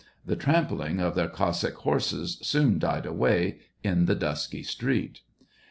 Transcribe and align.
The 0.25 0.35
trampling 0.35 0.99
of 0.99 1.13
their 1.13 1.27
Cossack 1.29 1.75
horses 1.75 2.39
soon 2.41 2.79
died 2.79 3.05
away 3.05 3.59
in 3.83 4.05
the 4.07 4.15
dusky 4.15 4.63
street. 4.63 5.21